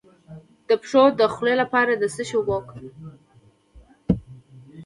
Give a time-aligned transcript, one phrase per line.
[0.67, 2.93] د پښو د خولې لپاره د څه شي اوبه وکاروم؟